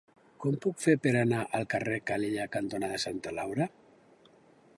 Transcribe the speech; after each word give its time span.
Com 0.43 0.55
ho 0.57 0.61
puc 0.63 0.79
fer 0.85 0.95
per 1.03 1.11
anar 1.19 1.43
al 1.59 1.67
carrer 1.75 2.01
Calella 2.13 2.49
cantonada 2.57 3.01
Santa 3.05 3.39
Laura? 3.41 3.73